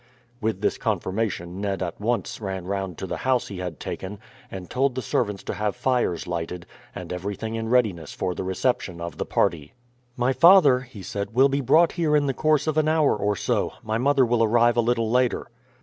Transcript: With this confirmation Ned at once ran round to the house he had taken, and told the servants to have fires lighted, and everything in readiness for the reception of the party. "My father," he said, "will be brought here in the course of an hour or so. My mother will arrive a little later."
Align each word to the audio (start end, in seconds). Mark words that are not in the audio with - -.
With 0.41 0.61
this 0.61 0.79
confirmation 0.79 1.61
Ned 1.61 1.83
at 1.83 2.01
once 2.01 2.41
ran 2.41 2.65
round 2.65 2.97
to 2.97 3.05
the 3.05 3.17
house 3.17 3.49
he 3.49 3.59
had 3.59 3.79
taken, 3.79 4.17
and 4.49 4.67
told 4.67 4.95
the 4.95 5.01
servants 5.03 5.43
to 5.43 5.53
have 5.53 5.75
fires 5.75 6.25
lighted, 6.25 6.65
and 6.95 7.13
everything 7.13 7.53
in 7.53 7.69
readiness 7.69 8.11
for 8.11 8.33
the 8.33 8.43
reception 8.43 8.99
of 8.99 9.19
the 9.19 9.27
party. 9.27 9.75
"My 10.17 10.33
father," 10.33 10.79
he 10.79 11.03
said, 11.03 11.35
"will 11.35 11.49
be 11.49 11.61
brought 11.61 11.91
here 11.91 12.15
in 12.15 12.25
the 12.25 12.33
course 12.33 12.65
of 12.65 12.79
an 12.79 12.87
hour 12.87 13.15
or 13.15 13.35
so. 13.35 13.73
My 13.83 13.99
mother 13.99 14.25
will 14.25 14.43
arrive 14.43 14.75
a 14.75 14.81
little 14.81 15.11
later." 15.11 15.51